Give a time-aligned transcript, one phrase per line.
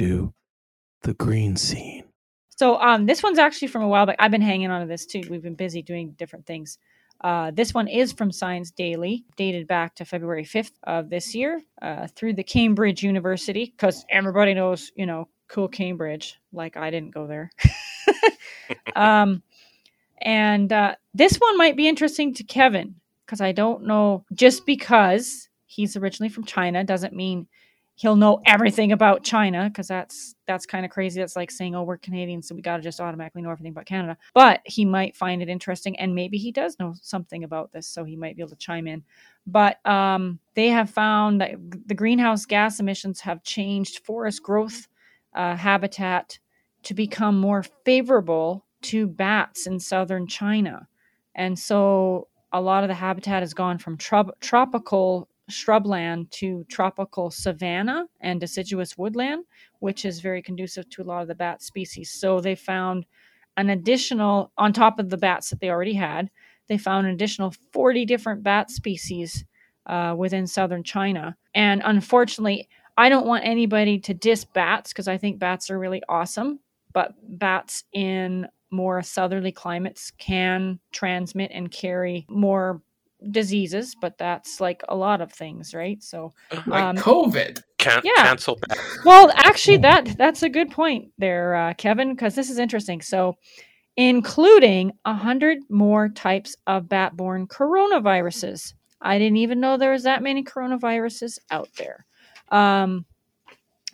[0.00, 0.34] Welcome to
[1.02, 2.04] the green scene.
[2.56, 4.16] So um, this one's actually from a while back.
[4.20, 5.22] I've been hanging on to this too.
[5.28, 6.78] We've been busy doing different things.
[7.20, 11.62] Uh, this one is from Science Daily, dated back to February 5th of this year
[11.82, 16.38] uh, through the Cambridge University, because everybody knows, you know, cool Cambridge.
[16.52, 17.50] Like I didn't go there.
[18.96, 19.42] um,
[20.22, 22.94] and uh, this one might be interesting to Kevin,
[23.26, 27.48] because I don't know, just because he's originally from China doesn't mean
[27.98, 31.20] he'll know everything about China because that's that's kind of crazy.
[31.20, 33.86] That's like saying, "Oh, we're Canadian, so we got to just automatically know everything about
[33.86, 37.88] Canada." But he might find it interesting, and maybe he does know something about this,
[37.88, 39.02] so he might be able to chime in.
[39.46, 44.86] But um, they have found that the greenhouse gas emissions have changed forest growth
[45.34, 46.38] uh, habitat
[46.84, 50.86] to become more favorable to bats in southern China,
[51.34, 58.06] and so a lot of the habitat has gone from tropical shrubland to tropical savanna
[58.20, 59.44] and deciduous woodland,
[59.80, 62.12] which is very conducive to a lot of the bat species.
[62.12, 63.06] So they found
[63.56, 66.30] an additional, on top of the bats that they already had,
[66.68, 69.44] they found an additional 40 different bat species
[69.86, 71.36] uh, within southern China.
[71.54, 76.02] And unfortunately, I don't want anybody to diss bats because I think bats are really
[76.08, 76.60] awesome,
[76.92, 82.82] but bats in more southerly climates can transmit and carry more
[83.30, 86.02] diseases, but that's like a lot of things, right?
[86.02, 86.32] So,
[86.66, 87.62] like um, COVID.
[87.78, 88.24] Can't yeah.
[88.24, 88.58] Cancel.
[89.04, 93.00] Well, actually, that that's a good point there, uh, Kevin, because this is interesting.
[93.00, 93.36] So,
[93.96, 98.74] including a hundred more types of bat-borne coronaviruses.
[99.00, 102.04] I didn't even know there was that many coronaviruses out there.
[102.50, 103.04] Um,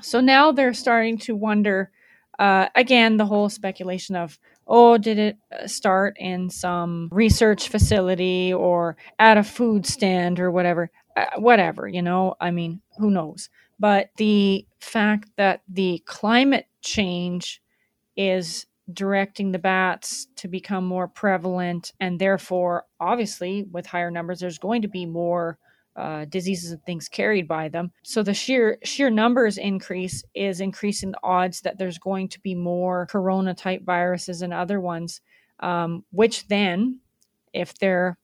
[0.00, 1.90] so now they're starting to wonder.
[2.38, 8.52] Uh, again, the whole speculation of oh, did it uh, start in some research facility
[8.52, 10.90] or at a food stand or whatever?
[11.16, 13.48] Uh, whatever, you know, I mean, who knows?
[13.78, 17.62] But the fact that the climate change
[18.16, 24.58] is directing the bats to become more prevalent, and therefore, obviously, with higher numbers, there's
[24.58, 25.58] going to be more
[25.96, 27.92] uh, diseases and things carried by them.
[28.02, 32.54] So the sheer sheer numbers increase is increasing the odds that there's going to be
[32.54, 35.20] more corona type viruses and other ones,
[35.60, 37.00] um, which then,
[37.52, 38.18] if they're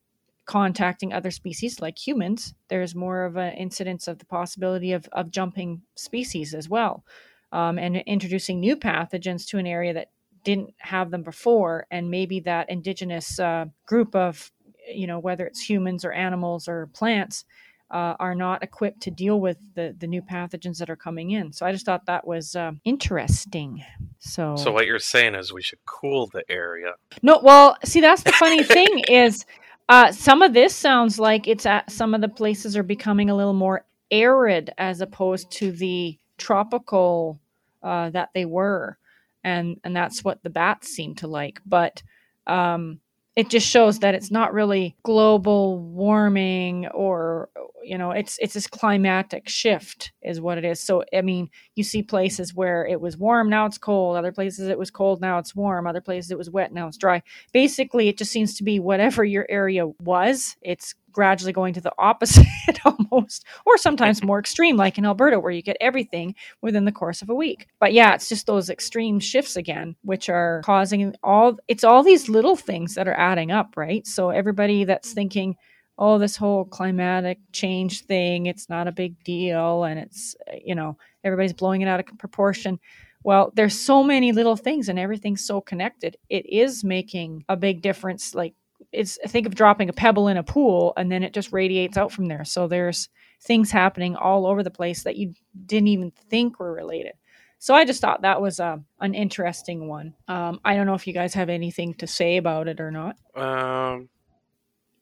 [0.47, 5.31] contacting other species like humans, there's more of an incidence of the possibility of, of
[5.31, 7.05] jumping species as well,
[7.53, 10.11] um, and introducing new pathogens to an area that
[10.43, 14.51] didn't have them before, and maybe that indigenous uh, group of
[14.93, 17.45] you know whether it's humans or animals or plants
[17.91, 21.53] uh, are not equipped to deal with the the new pathogens that are coming in.
[21.53, 23.85] So I just thought that was uh, interesting.
[24.19, 26.93] So so what you're saying is we should cool the area.
[27.23, 29.45] No, well, see that's the funny thing is
[29.89, 33.37] uh, some of this sounds like it's at some of the places are becoming a
[33.37, 37.41] little more arid as opposed to the tropical
[37.83, 38.99] uh, that they were,
[39.43, 42.03] and and that's what the bats seem to like, but.
[42.47, 43.01] Um,
[43.37, 47.49] it just shows that it's not really global warming or
[47.83, 51.85] you know it's it's this climatic shift is what it is so i mean you
[51.85, 55.39] see places where it was warm now it's cold other places it was cold now
[55.39, 58.65] it's warm other places it was wet now it's dry basically it just seems to
[58.65, 62.47] be whatever your area was it's gradually going to the opposite
[62.85, 67.23] almost, or sometimes more extreme, like in Alberta, where you get everything within the course
[67.23, 67.67] of a week.
[67.79, 72.29] But yeah, it's just those extreme shifts again, which are causing all it's all these
[72.29, 74.07] little things that are adding up, right?
[74.07, 75.57] So everybody that's thinking,
[76.01, 80.97] oh, this whole climatic change thing, it's not a big deal, and it's, you know,
[81.23, 82.81] everybody's blowing it out of proportion.
[83.23, 86.17] Well, there's so many little things and everything's so connected.
[86.31, 88.35] It is making a big difference.
[88.35, 88.55] Like
[88.93, 92.13] it's think of dropping a pebble in a pool and then it just radiates out
[92.13, 92.45] from there.
[92.45, 93.11] So there's
[93.43, 95.35] things happening all over the place that you
[95.67, 97.13] didn't even think were related.
[97.59, 100.15] So I just thought that was a, uh, an interesting one.
[100.27, 103.17] Um, I don't know if you guys have anything to say about it or not.
[103.37, 104.09] Um,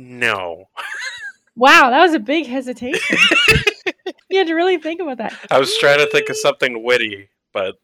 [0.00, 0.64] no.
[1.56, 3.18] wow, that was a big hesitation.
[4.30, 5.34] you had to really think about that.
[5.50, 7.74] I was trying to think of something witty, but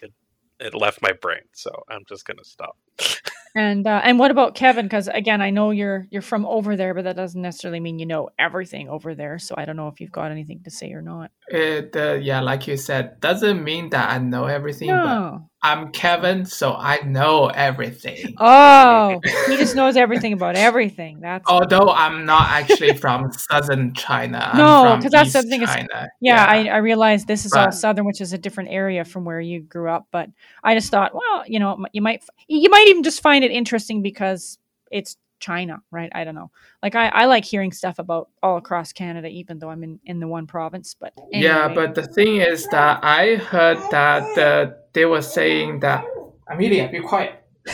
[0.00, 0.12] it
[0.58, 2.76] it left my brain, so I'm just gonna stop.
[3.54, 4.84] And uh, and what about Kevin?
[4.84, 8.06] Because again, I know you're you're from over there, but that doesn't necessarily mean you
[8.06, 9.38] know everything over there.
[9.38, 11.32] So I don't know if you've got anything to say or not.
[11.48, 14.88] It uh, yeah, like you said, doesn't mean that I know everything.
[14.88, 15.48] No.
[15.68, 18.34] But I'm Kevin, so I know everything.
[18.38, 21.20] Oh, he just knows everything about everything.
[21.20, 24.52] That's although I'm not actually from southern China.
[24.56, 25.64] no, because that's something.
[25.64, 25.82] China.
[25.82, 29.04] Is, yeah, yeah, I, I realize this is all southern, which is a different area
[29.04, 30.06] from where you grew up.
[30.10, 30.30] But
[30.62, 34.02] I just thought, well, you know, you might you might even just find it interesting
[34.02, 34.58] because
[34.90, 36.10] it's China, right?
[36.14, 36.50] I don't know.
[36.82, 40.20] Like I, I like hearing stuff about all across Canada, even though I'm in, in
[40.20, 40.94] the one province.
[40.98, 46.04] But Yeah, but the thing is that I heard that uh, they were saying that
[46.50, 47.42] Amelia, be quiet.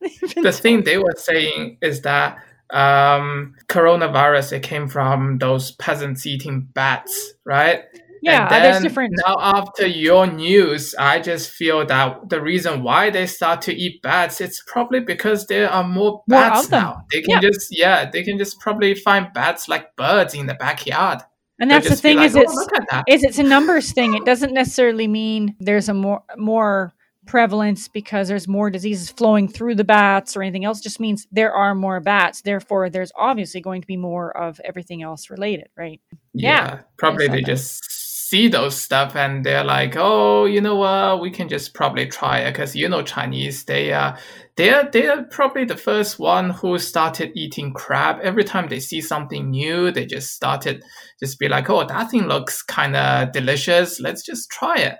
[0.00, 2.38] the thing they were saying is that
[2.70, 7.84] um, coronavirus it came from those peasants eating bats, right?
[8.22, 9.14] Yeah, And there's different.
[9.26, 14.00] Now, after your news, I just feel that the reason why they start to eat
[14.02, 16.82] bats, it's probably because there are more More bats them.
[16.82, 17.04] now.
[17.12, 17.48] They can Yeah.
[17.50, 21.18] just, yeah, they can just probably find bats like birds in the backyard.
[21.60, 23.04] And that's the thing like, is "Oh, it's look at that.
[23.08, 24.14] is it's a numbers thing.
[24.14, 26.92] It doesn't necessarily mean there's a more more
[27.24, 30.80] prevalence because there's more diseases flowing through the bats or anything else.
[30.80, 32.42] It just means there are more bats.
[32.42, 36.00] Therefore, there's obviously going to be more of everything else related, right?
[36.34, 37.46] Yeah, probably they that.
[37.46, 37.84] just
[38.32, 41.20] see those stuff and they're like, oh, you know what?
[41.20, 43.64] We can just probably try it because you know Chinese.
[43.64, 44.18] They are
[44.56, 48.20] they're they're probably the first one who started eating crab.
[48.22, 50.82] Every time they see something new, they just started
[51.20, 54.00] just be like, oh, that thing looks kind of delicious.
[54.00, 54.96] Let's just try it.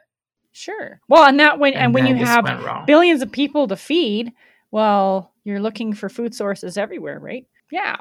[0.53, 1.01] Sure.
[1.09, 2.45] Well, and that when and, when you have
[2.87, 4.33] billions of people to feed,
[4.71, 7.47] well, you're looking for food sources everywhere, right?
[7.71, 7.97] Yeah.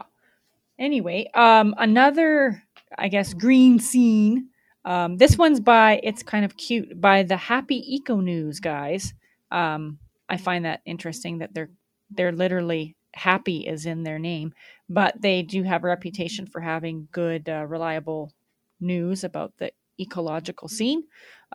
[0.78, 2.62] Anyway, um, another,
[2.98, 4.50] I guess, green scene.
[4.86, 9.14] Um, this one's by, it's kind of cute, by the Happy Eco News guys.
[9.52, 10.00] Um,
[10.30, 11.70] I find that interesting that they're
[12.14, 14.54] they're literally happy is in their name,
[14.90, 18.34] but they do have a reputation for having good, uh, reliable
[18.82, 21.04] news about the ecological scene.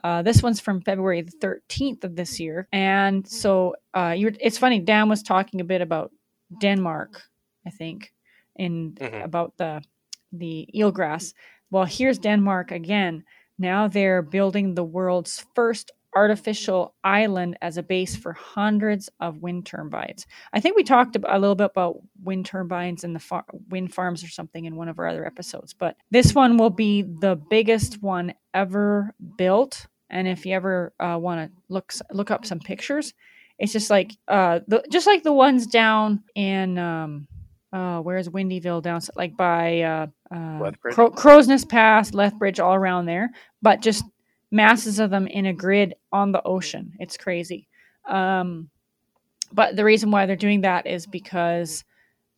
[0.03, 2.69] Uh, this one's from February the 13th of this year.
[2.73, 6.11] And so uh, you're, it's funny, Dan was talking a bit about
[6.61, 7.23] Denmark,
[7.67, 8.13] I think,
[8.57, 9.25] in Mhm.
[9.25, 9.83] about the
[10.33, 11.33] the eelgrass.
[11.71, 13.25] Well, here's Denmark again.
[13.59, 19.67] Now they're building the world's first artificial island as a base for hundreds of wind
[19.67, 20.27] turbines.
[20.53, 24.25] I think we talked a little bit about wind turbines and the far- wind farms
[24.25, 28.03] or something in one of our other episodes, but this one will be the biggest
[28.03, 29.87] one ever built.
[30.09, 33.13] And if you ever uh, want to look look up some pictures,
[33.59, 37.27] it's just like uh, the, just like the ones down in um,
[37.73, 43.31] uh, where's Windyville down like by uh, Cro- Crow's Nest Pass, Lethbridge, all around there,
[43.63, 44.05] but just
[44.51, 46.93] masses of them in a grid on the ocean.
[46.99, 47.69] It's crazy.
[48.09, 48.71] Um,
[49.53, 51.85] but the reason why they're doing that is because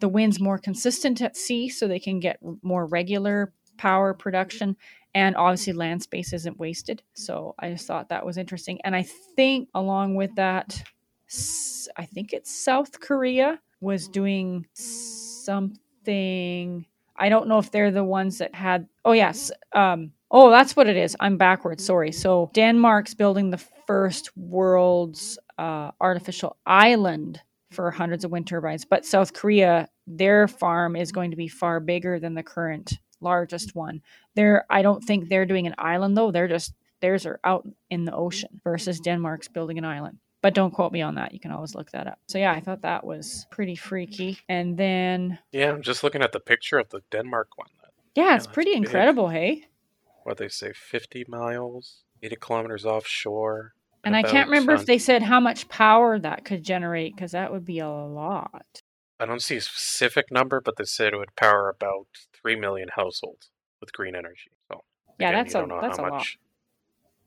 [0.00, 4.76] the wind's more consistent at sea, so they can get more regular power production,
[5.14, 7.02] and obviously land space isn't wasted.
[7.14, 10.82] So I just thought that was interesting, and I think along with that,
[11.96, 15.66] I think it's South Korea was doing something.
[17.18, 18.86] I don't know if they're the ones that had.
[19.04, 19.50] Oh yes.
[19.74, 21.16] Um, oh, that's what it is.
[21.20, 21.84] I'm backwards.
[21.84, 22.12] Sorry.
[22.12, 29.04] So Denmark's building the first world's uh, artificial island for hundreds of wind turbines, but
[29.04, 34.00] South Korea, their farm is going to be far bigger than the current largest one.
[34.34, 34.64] They're.
[34.70, 36.30] I don't think they're doing an island though.
[36.30, 40.18] They're just theirs are out in the ocean versus Denmark's building an island.
[40.40, 41.32] But don't quote me on that.
[41.34, 42.18] You can always look that up.
[42.28, 44.38] So yeah, I thought that was pretty freaky.
[44.48, 47.68] And then Yeah, I'm just looking at the picture of the Denmark one.
[48.14, 48.84] yeah, it's pretty big.
[48.84, 49.64] incredible, hey.
[50.24, 53.74] What they say, 50 miles, 80 kilometers offshore.
[54.04, 57.32] And I can't remember on- if they said how much power that could generate because
[57.32, 58.82] that would be a lot.
[59.20, 62.90] I don't see a specific number, but they said it would power about 3 million
[62.94, 64.52] households with green energy.
[64.70, 64.84] So
[65.18, 66.26] Yeah, again, that's you a don't know that's a how lot.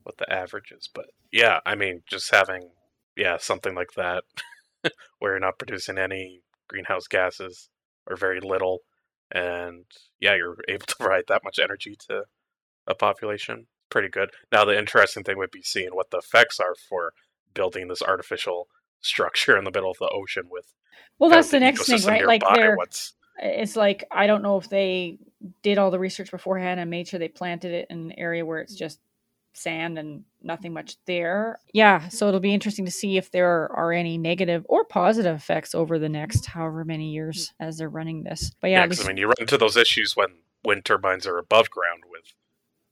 [0.04, 2.70] what the average is, but yeah, I mean, just having
[3.16, 4.24] yeah something like that
[5.18, 7.68] where you're not producing any greenhouse gases
[8.06, 8.80] or very little,
[9.30, 9.84] and
[10.20, 12.24] yeah, you're able to provide that much energy to
[12.86, 13.66] a population.
[13.90, 14.30] Pretty good.
[14.50, 17.12] Now, the interesting thing would be seeing what the effects are for
[17.54, 18.68] building this artificial
[19.02, 20.72] structure in the middle of the ocean with
[21.18, 22.26] Well, that's of the next thing, right?
[22.26, 25.18] Like they're What's it's like I don't know if they
[25.62, 28.60] did all the research beforehand and made sure they planted it in an area where
[28.60, 29.00] it's just
[29.54, 31.58] sand and nothing much there.
[31.72, 35.74] Yeah, so it'll be interesting to see if there are, any negative or positive effects
[35.74, 38.52] over the next however many years as they're running this.
[38.60, 40.84] But yeah, Yeah, at 'cause, least- I mean, you run into those issues when wind
[40.84, 42.32] turbines are above ground with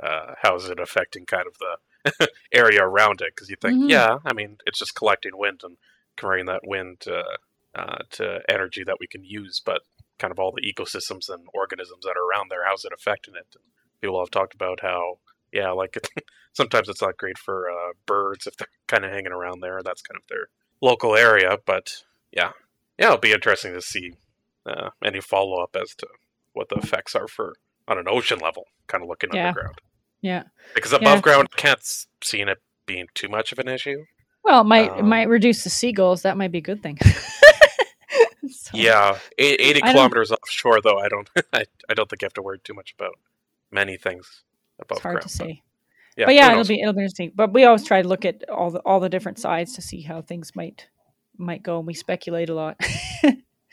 [0.02, 3.34] uh, how is it affecting kind of the area around it?
[3.34, 3.90] Because you think, Mhm.
[3.90, 5.76] yeah, I mean, it's just collecting wind and
[6.16, 7.22] converting that wind to,
[7.74, 9.82] uh, to energy that we can use, but
[10.18, 13.46] kind of all the ecosystems and organisms that are around there, how's it affecting it?
[13.54, 13.64] And
[14.00, 15.18] people have talked about how,
[15.52, 15.96] yeah, like
[16.52, 19.80] sometimes it's not great for uh, birds if they're kind of hanging around there.
[19.84, 20.46] That's kind of their
[20.80, 22.52] local area, but yeah,
[22.98, 24.14] yeah, it'll be interesting to see
[24.66, 26.06] uh, any follow up as to
[26.52, 27.54] what the effects are for
[27.88, 29.48] on an ocean level, kind of looking Yeah.
[29.48, 29.78] underground.
[30.20, 30.42] yeah.
[30.74, 31.80] Because above ground, I can't
[32.22, 34.04] see it being too much of an issue.
[34.44, 36.22] Well, it might it Um, might reduce the seagulls.
[36.22, 36.98] That might be a good thing.
[38.48, 40.98] So, Yeah, eight- eighty kilometers offshore, though.
[40.98, 41.28] I don't.
[41.52, 43.14] I, I don't think you have to worry too much about
[43.70, 44.42] many things
[44.82, 45.22] above it's hard ground.
[45.22, 45.62] to say.
[46.16, 47.32] Yeah, but yeah, it'll be it'll be interesting.
[47.34, 50.02] But we always try to look at all the all the different sides to see
[50.02, 50.88] how things might
[51.38, 52.80] might go, and we speculate a lot.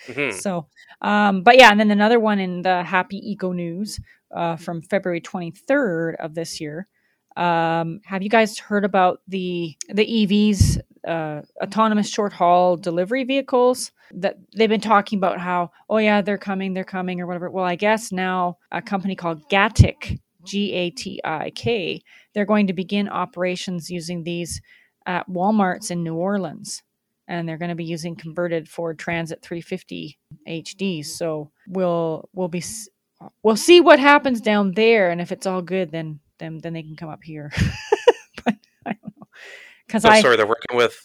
[0.08, 0.34] Mhm.
[0.34, 0.68] So,
[1.02, 4.00] um, but yeah, and then another one in the Happy Eco News
[4.36, 6.88] uh, from February 23rd of this year.
[7.36, 13.92] Um, have you guys heard about the the EVs, uh, autonomous short haul delivery vehicles?
[14.14, 17.50] That they've been talking about how, oh yeah, they're coming, they're coming, or whatever.
[17.50, 22.02] Well, I guess now a company called Gatik, G A T I K,
[22.34, 24.62] they're going to begin operations using these
[25.06, 26.84] at WalMarts in New Orleans
[27.28, 31.06] and they're going to be using converted Ford Transit 350 HDs.
[31.08, 32.64] So we'll we'll be
[33.44, 36.84] we'll see what happens down there, and if it's all good, then then then they
[36.84, 37.52] can come up here.
[38.46, 39.28] but I don't know
[39.86, 40.98] because So I sorry, they're working with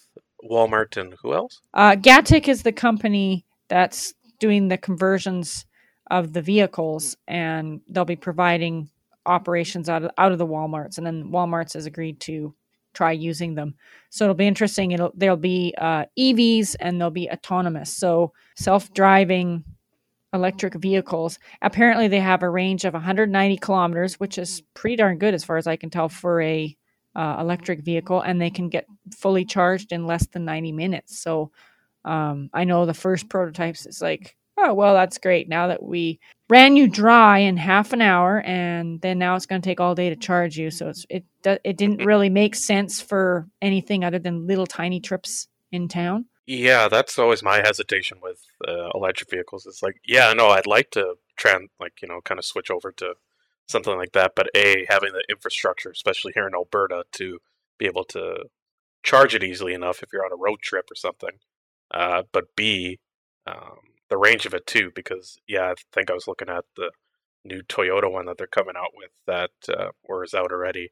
[0.49, 1.61] Walmart and who else?
[1.75, 5.67] uh, Gatik is the company that's doing the conversions
[6.11, 8.91] of the vehicles, and they'll be providing
[9.27, 12.55] operations out of out of the WalMarts, and then WalMarts has agreed to
[12.95, 13.75] try using them.
[14.11, 14.93] So it'll be interesting.
[14.93, 19.65] It'll there'll be uh, EVs and there'll be autonomous, so self-driving
[20.35, 21.39] electric vehicles.
[21.61, 25.57] Apparently, they have a range of 190 kilometers, which is pretty darn good as far
[25.57, 26.77] as I can tell for a
[27.15, 31.19] uh, electric vehicle, and they can get fully charged in less than 90 minutes.
[31.19, 31.51] So
[32.05, 35.49] um, I know the first prototypes is like, oh well, that's great.
[35.49, 39.61] Now that we ran you dry in half an hour, and then now it's going
[39.61, 40.71] to take all day to charge you.
[40.71, 45.49] So it's it it didn't really make sense for anything other than little tiny trips
[45.71, 46.27] in town.
[46.47, 49.65] Yeah, that's always my hesitation with uh, electric vehicles.
[49.65, 52.93] It's like, yeah, no, I'd like to tran like you know, kind of switch over
[52.93, 53.15] to
[53.69, 57.39] something like that, but a having the infrastructure, especially here in Alberta, to
[57.79, 58.45] be able to
[59.03, 61.39] charge it easily enough if you're on a road trip or something.
[61.91, 62.99] Uh, but b
[63.47, 63.81] um,
[64.13, 66.91] the range of it too, because yeah, I think I was looking at the
[67.47, 70.91] new Toyota one that they're coming out with that uh, or is out already.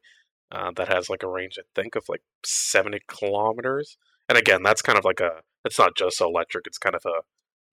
[0.51, 3.95] Uh, that has like a range, I think, of like 70 kilometers.
[4.27, 7.21] And again, that's kind of like a, it's not just electric, it's kind of a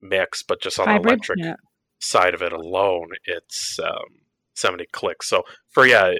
[0.05, 1.55] mix, but just on the electric yeah.
[1.97, 4.21] side of it alone, it's um,
[4.53, 5.27] 70 clicks.
[5.27, 6.13] So for, yeah,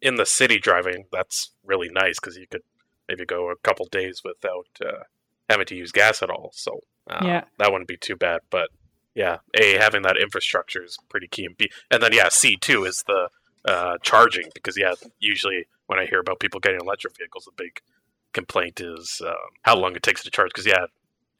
[0.00, 2.62] in the city driving, that's really nice because you could
[3.06, 5.04] maybe go a couple days without uh,
[5.50, 6.52] having to use gas at all.
[6.54, 7.44] So uh, Yeah.
[7.58, 8.40] that wouldn't be too bad.
[8.50, 8.70] But
[9.14, 11.46] yeah, A, having that infrastructure is pretty key.
[11.46, 13.28] And, B, and then, yeah, C2 is the
[13.64, 17.80] uh, charging because, yeah, usually when I hear about people getting electric vehicles, the big
[18.32, 20.50] complaint is um, how long it takes to charge.
[20.52, 20.86] Because yeah,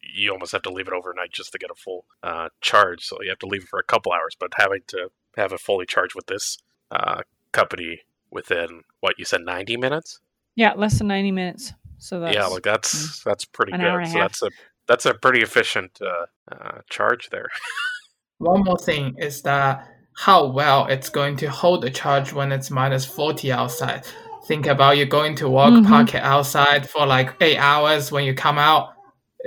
[0.02, 3.04] you almost have to leave it overnight just to get a full uh, charge.
[3.04, 4.36] So you have to leave it for a couple hours.
[4.38, 6.58] But having to have it fully charged with this
[6.90, 8.00] uh, company
[8.30, 10.20] within what you said, ninety minutes.
[10.54, 11.72] Yeah, less than 90 minutes.
[11.96, 13.80] So that's yeah, like that's that's pretty good.
[13.80, 14.14] So half.
[14.14, 14.50] that's a
[14.92, 17.48] that's a pretty efficient uh, uh, charge there.
[18.38, 22.70] One more thing is that how well it's going to hold the charge when it's
[22.70, 24.04] minus 40 outside.
[24.46, 25.86] Think about you going to work, Mhm.
[25.88, 28.12] park it outside for like eight hours.
[28.12, 28.90] When you come out,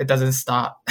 [0.00, 0.72] it doesn't start.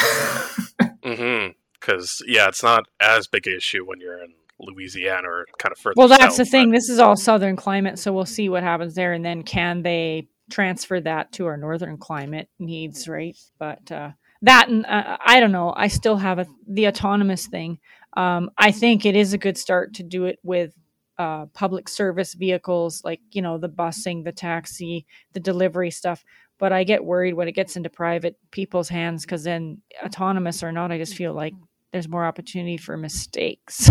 [1.04, 1.50] mm-hmm.
[1.74, 5.78] Because yeah, it's not as big an issue when you're in Louisiana or kind of
[5.78, 5.96] further.
[5.98, 6.70] Well, that's south, the thing.
[6.70, 9.82] but- This is all southern climate, so we'll see what happens there, and then can
[9.84, 13.36] they transfer that to our northern climate needs, right?
[13.60, 14.12] But uh,
[14.42, 15.74] that, and uh, I don't know.
[15.76, 17.80] I still have a, the autonomous thing.
[18.16, 20.74] Um, I think it is a good start to do it with
[21.18, 26.24] uh, public service vehicles, like you know the busing, the taxi, the delivery stuff.
[26.58, 30.72] But I get worried when it gets into private people's hands because then, autonomous or
[30.72, 31.54] not, I just feel like
[31.92, 33.90] there's more opportunity for mistakes.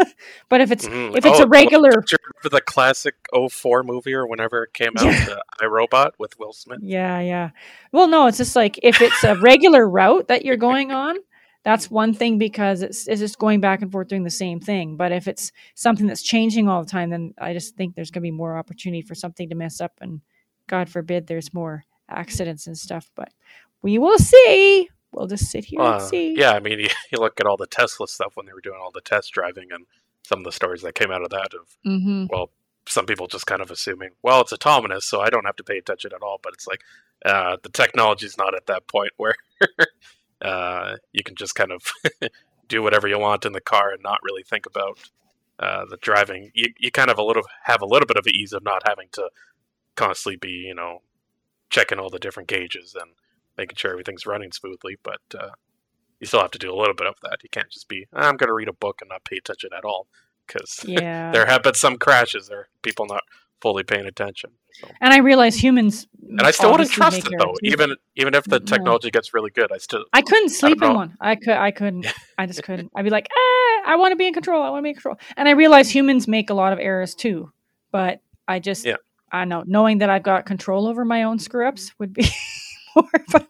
[0.48, 1.16] but if it's Mhm.
[1.16, 5.04] if it's Oh, a regular remember the classic 04 movie or whenever it came out,
[5.06, 5.26] Yeah.
[5.30, 6.78] uh, iRobot with Will Smith?
[6.82, 7.50] Yeah, yeah.
[7.92, 11.16] Well, no, it's just like if it's a regular route that you're going on,
[11.64, 14.96] that's one thing because it's it's just going back and forth doing the same thing.
[14.96, 18.22] But if it's something that's changing all the time, then I just think there's going
[18.22, 20.20] to be more opportunity for something to mess up, and
[20.68, 23.10] God forbid there's more accidents and stuff.
[23.14, 23.30] But
[23.82, 24.88] we will see.
[25.12, 26.34] We'll just sit here Uh, and see.
[26.38, 28.78] yeah, I mean, you, you look at all the Tesla stuff when they were doing
[28.80, 29.86] all the test driving and
[30.22, 32.26] some of the stories that came out of that of, Mm-hmm.
[32.30, 32.50] well,
[32.86, 35.78] some people just kind of assuming, well, it's autonomous, so I don't have to pay
[35.78, 36.38] attention at all.
[36.42, 36.80] But it's like
[37.24, 39.34] uh, the technology's not at that point where
[40.42, 41.82] uh, you can just kind of
[42.68, 44.98] do whatever you want in the car and not really think about
[45.58, 46.50] uh, the driving.
[46.54, 49.08] You, you kind of a little have a little bit of ease of not having
[49.12, 49.28] to
[49.96, 51.02] constantly be, you know,
[51.68, 53.10] checking all the different gauges and
[53.58, 54.96] making sure everything's running smoothly.
[55.02, 55.50] But uh,
[56.18, 57.38] you still have to do a little bit of that.
[57.42, 59.84] You can't just be, I'm going to read a book and not pay attention at
[59.84, 60.06] all.
[60.46, 61.30] because Yeah.
[61.32, 63.22] there have been some crashes there, people not
[63.60, 64.50] fully paying attention.
[64.80, 64.88] So.
[65.00, 66.06] and I realize humans.
[66.28, 68.64] And I still wouldn't trust it though, even even if the No.
[68.64, 69.70] technology gets really good.
[69.72, 71.16] I still I couldn't sleep in one.
[71.20, 71.48] I could.
[71.50, 72.06] I couldn't.
[72.38, 72.90] I just couldn't.
[72.94, 74.62] I'd be like, eh, I want to be in control.
[74.62, 75.16] I want to be in control.
[75.36, 77.52] And I realize humans make a lot of errors too.
[77.92, 78.96] But I just, Yeah.
[79.32, 82.22] I know, knowing that I've got control over my own screw ups would be
[83.32, 83.48] But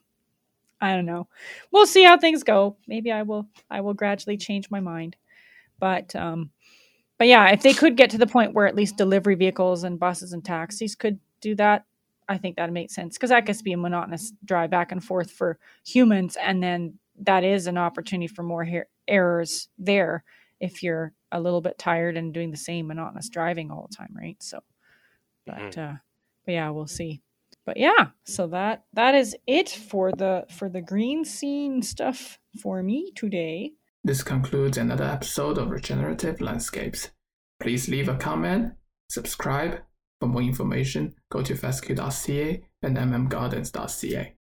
[0.81, 1.29] I don't know.
[1.73, 2.77] We'll see how things go.
[2.89, 3.49] Maybe I will.
[3.71, 5.17] I will gradually change my mind.
[5.81, 6.51] But um,
[7.19, 10.01] but yeah, if they could get to the point where at least delivery vehicles and
[10.01, 11.85] buses and taxis could do that,
[12.29, 15.05] I think that makes sense because that gets to be a monotonous drive back and
[15.05, 20.25] forth for humans, and then that is an opportunity for more her- errors there
[20.61, 24.15] if you're a little bit tired and doing the same monotonous driving all the time,
[24.17, 24.43] right?
[24.43, 24.61] So,
[25.47, 25.79] but Mhm.
[25.79, 25.97] uh,
[26.47, 27.23] but yeah, we'll see.
[27.67, 32.83] But yeah, so that that is it for the for the green scene stuff for
[32.83, 33.73] me today.
[34.03, 37.11] This concludes another episode of Regenerative Landscapes.
[37.61, 38.73] Please leave a comment,
[39.09, 39.81] subscribe.
[40.21, 44.37] For more information, go to fescue.ca and mmgardens.ca.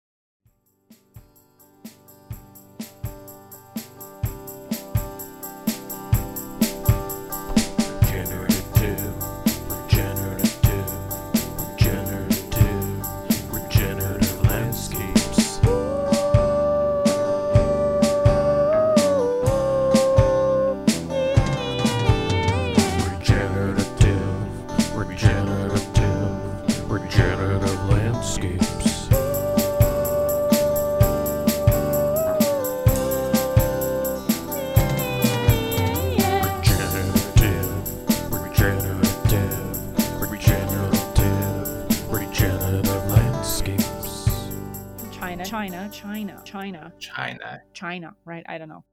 [46.45, 47.63] China, China, China.
[47.73, 48.45] China, right?
[48.49, 48.85] I don't know.